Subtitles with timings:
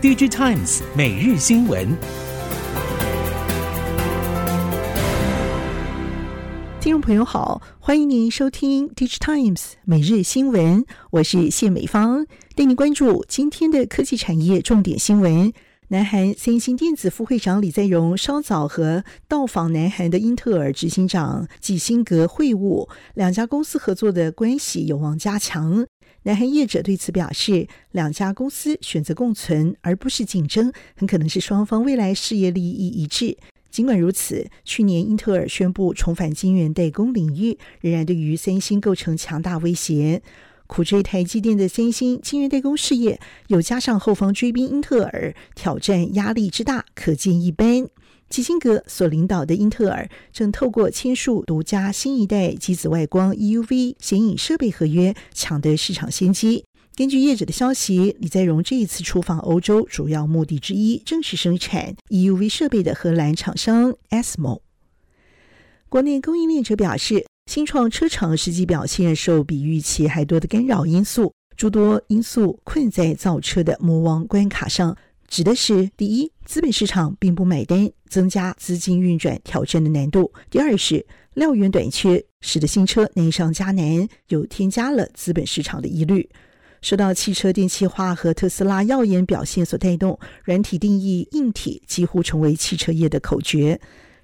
[0.00, 1.88] DigiTimes 每日新闻。
[6.80, 12.24] 听众朋友好，欢迎您收听 DigiTimes 每日新闻，我是谢美芳，
[12.54, 15.52] 带您关注今天的科技产业重点新闻。
[15.88, 25.86] 南韩三星电子副会长李在镕稍早和到访南韩的英特尔执行长季辛格会晤，两家公司合作的关系有望加强。
[26.24, 33.36] 南韩业者对此表示，两家公司选择共存而不是竞争，很可能是双方未来事业利益一致。
[33.70, 40.22] 尽管如此，去年英特尔宣布重返晶圆代工领域，仍然对于三星构成强大威胁。
[40.66, 47.88] 苦追台积电的三星晶圆代工事业，又加上后方追兵英特尔，挑战压力之大，可见一斑。
[48.28, 56.64] 基辛格所领导的英特尔正透过签署独家新一代极紫外光 EUV 显影设备合约，抢得市场先机。
[56.94, 64.60] 根据业者的消息，李在镕这一次出访欧洲，主要目的之一正是生产 EUV 设备的荷兰厂商 ASML。
[65.88, 74.96] 国内供应链者表示，新创车厂实际表现受比预期还多的干扰因素，诸多因素困在造车的魔王关卡上。
[75.28, 86.28] 指的是第一，资本市场并不买单，增加资金运转挑战的难度；第二是料源短缺，使得新车难上加难，又添加了资本市场的疑虑。
[86.80, 93.78] 受到汽车电气化和特斯拉耀眼表现所带动，软体定义硬体几乎成为汽车业的口诀。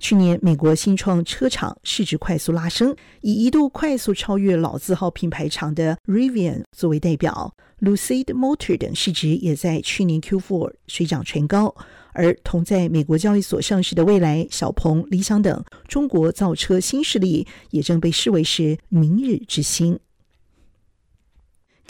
[0.00, 11.76] 去年，美国新创车厂市值快速拉升，以一度快速超越老字号品牌厂的 Rivian 作为代表，Lucid Motor 等市值也在去年 Q4 水涨船高。
[12.12, 19.96] 而同在美国交易所上市的蔚来、小鹏、理想等中国造车新势力，也正被视为是明日之星。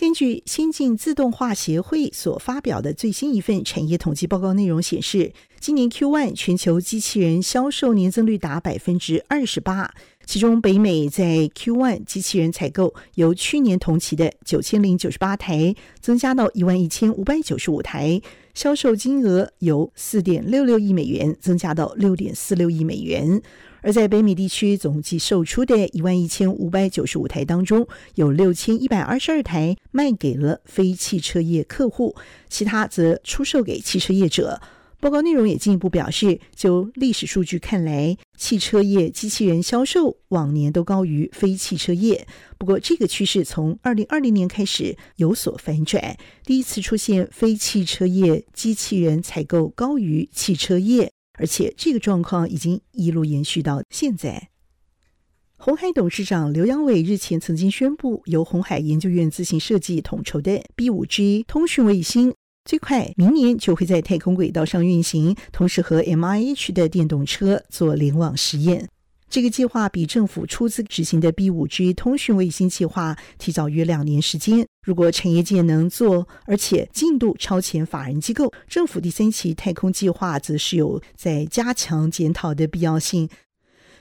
[0.01, 9.93] 根据新进自动化协会所发表的最新一份产业统计报告内容显示，今年 Q1 全球机器人销售年增率达百分之二十八，
[10.31, 18.23] 其中北美在 Q1 机器人采购由去年同期的九千零九十八台增加到一万一千五百九十五台，
[18.55, 23.43] 销售金额由四点六六亿美元增加到六点四六亿美元。
[23.81, 32.15] 而在北美地区，总计售出的一万一千五百九十五台当中，有六千一百二十二台卖给了非汽车业客户，
[32.49, 34.61] 其他则出售给汽车业者。
[35.01, 42.27] 报告内容也进一步表示，就历史数据看来，汽车业机器人销售往年都高于非汽车业。
[42.57, 51.13] 不过，这个趋势从二零二零年开始有所反转，第一次出现非汽车业机器人采购高于汽车业。
[51.39, 54.49] 而且这个状况已经一路延续到现在。
[55.59, 62.33] 鸿海董事长刘扬伟日前曾经宣布，由鸿海研究院自行设计统筹的 B5G 通讯卫星，
[62.71, 68.89] 最快明年就会在太空轨道上运行，同时和 MIH 的电动车做联网实验。
[69.29, 74.65] 这个计划比政府出资执行的 B 五 G 通讯卫星计划提早约两年时间。
[74.87, 83.29] 如果产业界能做，而且进度超前法人机构，政府第三期太空计划则是有在加强检讨的必要性。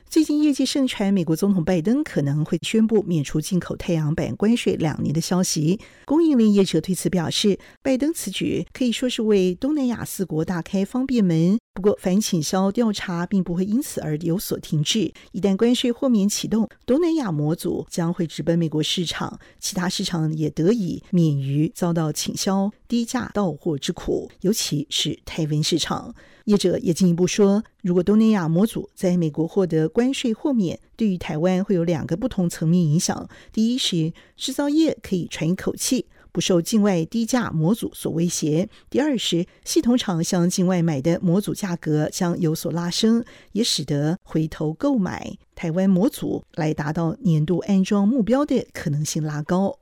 [0.09, 5.80] 最近业界盛传，美国总统拜登可能会宣布免除进口太阳板关税两年的消息。
[6.03, 11.59] 供应链业者对此表示，拜登此举可以说是为东南亚四国大开方便门。
[11.75, 15.14] 不过，反倾销调查并不会因此而有所停滞。
[15.31, 26.14] 一旦关税豁免启动，东南亚模组将会直奔美国市场，其他市场也得以免于遭到倾销低价到货之苦，尤其是台湾市场。
[26.46, 33.30] 业者也进一步说，如果东南亚模组在美国获得关税豁免，对于台湾会有两个不同层面影响。
[33.54, 49.79] 第一是制造业可以喘一口气，不受境外低价模组所威胁；第二是系统厂向境外买的模组价格将有所拉升，也使得回头购买台湾模组来达到年度安装目标的可能性拉高。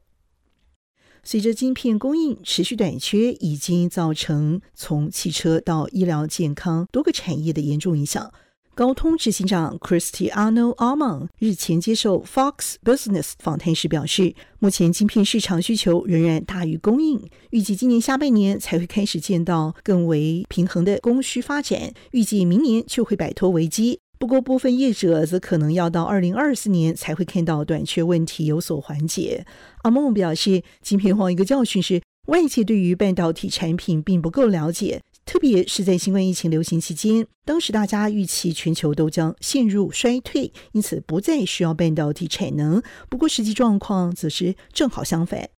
[1.29, 8.31] 随着晶片供应持续短缺，已经造成从汽车到医疗健康多个产业的严重影响。
[8.73, 23.99] 高通执行长 Cristiano Amon 日前接受 Fox Business 访谈时表示，目前晶片市场需求仍然大于供应，预计今年下半年才会开始见到更为平衡的供需发展，预计明年就会摆脱危机。
[24.19, 29.46] 不过，部分业者则可能要到二零二四年才会看到短缺问题有所缓解。
[29.84, 42.81] 阿蒙表示，晶片荒一个教训是，外界对于半导体产品并不够了解，特别是在新冠疫情流行期间，当时大家预期全球都将陷入衰退，因此不再需要半导体产能。
[43.09, 45.49] 不过，实际状况则是正好相反。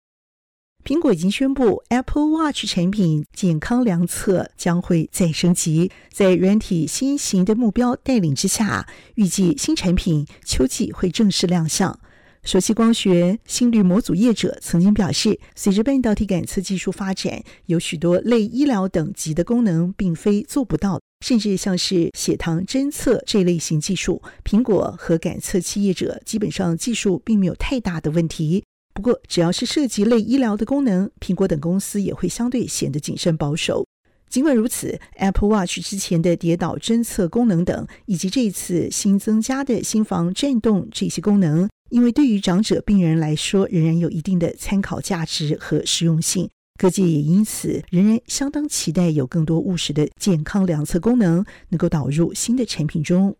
[0.88, 5.90] 苹果已经宣布，Apple Watch 产品健康量测将会再升级。
[6.10, 12.00] 在软体新型的目标带领之下，预计新产品秋季会正式亮相。
[12.42, 28.64] 首席光学心率模组业者曾经表示，随着半导体感测技术发展，有许多类医疗等级的功能并非做不到，甚至像是血糖侦测这类型技术，苹果和感测器业者基本上技术并没有太大的问题。
[28.98, 33.86] 不过，只要是涉及类医疗的功能，苹果等公司也会相对显得谨慎保守。
[34.28, 46.50] 尽管如此，Apple Watch 之前的跌倒侦测功能等，以及这次新增加的心房震动这些功能，因为对于长者病人来说，仍然有一定的参考价值和实用性。
[46.76, 53.36] 各界也因此仍然相当期待有更多务实的健康量测功能能够导入新的产品中。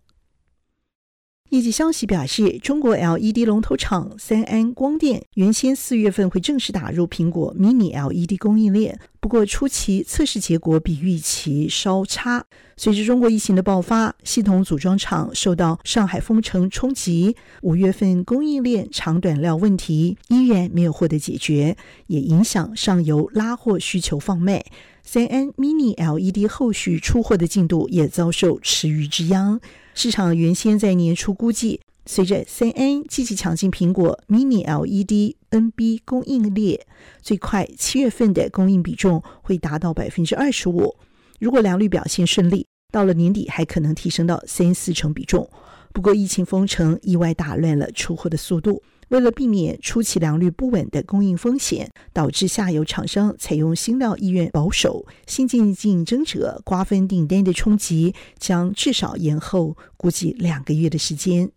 [1.51, 12.45] 业绩消息表示，中国 LED 龙头厂三安光电原先四月份会正式打入苹果 Mini LED 供应链，不过初期测试结果比预期稍差。
[12.77, 21.79] 随着中国疫情的爆发，系统组装厂受到上海封城冲击，五月份供应链长短料问题依然没有获得解决，
[22.09, 24.63] 也影响上游拉货需求放慢。
[25.03, 29.59] 三安 Mini LED 后续出货的进度也遭受池鱼之殃。
[30.01, 36.87] 市场原先在年初估计，随着三安积极抢进苹果 Mini LED NB 供应链，
[37.21, 40.95] 最快七月份的供应比重会达到百分之二十五。
[41.41, 45.51] 如果良率表现顺利，到了年底还可能提升到三四成比重。
[45.93, 48.81] 不过疫情封城意外打乱了出货的速度。
[49.09, 61.51] 为了避免初期良率不稳的供应风险，导致下游厂商采用新料意愿保守，新进竞争者瓜分订单的冲击将至少延后估计两个月的时间。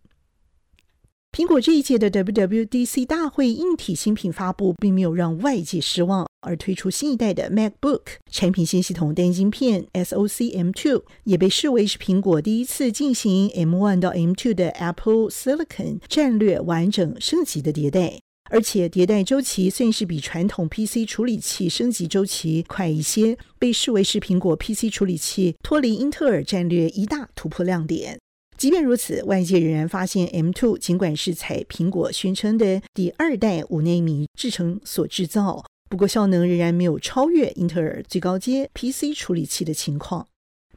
[1.32, 18.20] 苹果这一届的 WWDC 大会硬体新品发布，并没有让外界失望，而推出新一代的 MacBook 产品线系统单晶片 SoC M2，也被视为是苹果第一次进行 M1 到 M2 的 Apple Silicon 战略完整升级的迭代，
[18.50, 28.20] 而且迭代周期算是比传统 PC 处理器升级周期快一些，被视为是苹果 PC 处理器脱离英特尔战略一大突破亮点。
[28.62, 40.28] 即便如此，外界仍然发现 M2 尽管是采苹果宣称的第二代五纳米制程所制造，不过效能仍然没有超越英特尔最高阶 PC 处理器的情况。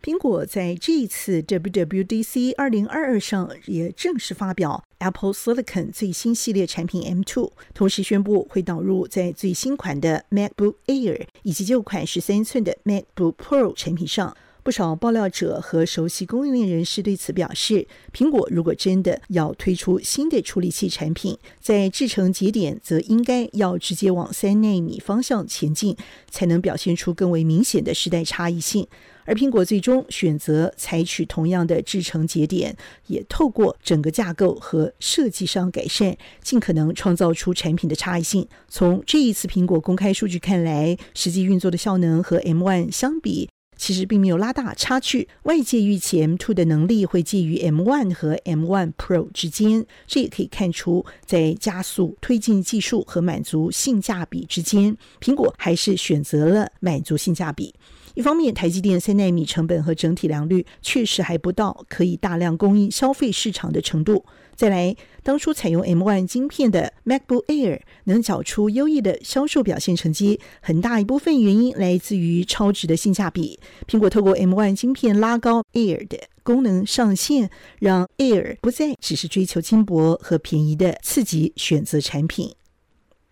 [0.02, 14.36] 苹果在这一次 WWDC 2022上也正式发表 Apple Silicon 最新系列产品 M2，同时宣布会导入在最新款的 MacBook Air 以及旧款十三寸的 MacBook Pro 产品上。
[14.66, 25.96] 不少爆料者和熟悉供应链人士对此表示，苹果如果真的要推出新的处理器产品，在制程节点则应该要直接往三纳米方向前进，
[26.32, 28.88] 才能表现出更为明显的时代差异性。
[29.26, 32.76] 而苹果最终选择采取同样的制程节点，
[33.06, 38.48] 也透过整个架构和设计上改善，尽可能创造出产品的差异性。
[38.68, 57.74] 从这一次苹果公开数据看来，实际运作的效能和 M1 相比，其实并没有拉大差距，外界预期 M2 的能力会介于 M1 和 M1 Pro 之间，这也可以看出在加速推进技术和满足性价比之间，苹果还是选择了满足性价比。
[58.14, 64.24] 一方面，台积电三纳米成本和整体良率确实还不到可以大量供应消费市场的程度。
[64.56, 73.60] 再来，当初采用 M1 晶片的 MacBook Air 能缴出优异的销售表现成绩，很大一部分原因来自于超值的性价比。
[73.88, 82.54] 苹果透过 M1 芯片拉高 Air 的功能上限，让 Air 不再只是追求轻薄和便宜的次级选择产品。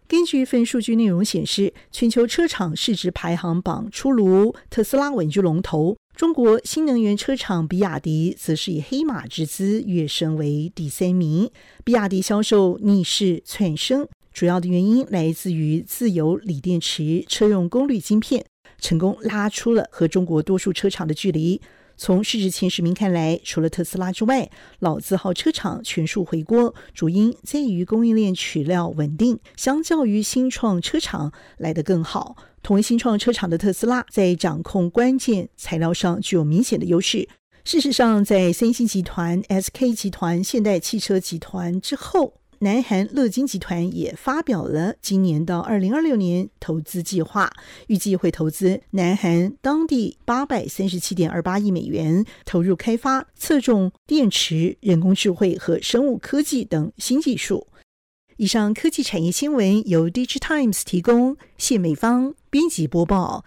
[0.07, 5.95] 根据一份数据内容显示，全球车厂市值排行榜出炉，特斯拉稳居龙头。
[6.15, 11.49] 中国新能源车厂比亚迪则是以黑马之姿跃升为第三名。
[11.83, 18.45] 比亚迪销售逆势窜升，主要的原因来自于自有锂电池车用功率晶片，
[18.83, 21.59] 成功拉出了和中国多数车厂的距离。
[21.95, 24.49] 从市值前十名看来，除了特斯拉之外，
[24.79, 32.35] 老字号车厂全数回锅，主因在于供应链取料稳定，相较于新创车厂来得更好。
[32.61, 37.29] 同为新创车厂的特斯拉，在掌控关键材料上具有明显的优势。
[37.63, 42.33] 事实上，在三星集团、SK 集团、现代汽车集团之后。
[42.63, 47.51] 南韩乐金集团也发表了今年到二零二六年投资计划，
[47.88, 57.67] 预计会投资南韩当地八百三十七点二八亿美元，投入开发侧重电池、人工智慧和生物科技等新技术。
[58.38, 63.43] 以上科技产业新闻由 DigiTimes 提供，谢美芳编辑播报。